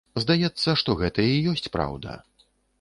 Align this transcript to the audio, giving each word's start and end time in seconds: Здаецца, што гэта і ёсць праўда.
Здаецца, 0.21 0.69
што 0.83 0.95
гэта 1.03 1.27
і 1.35 1.37
ёсць 1.53 1.69
праўда. 1.79 2.19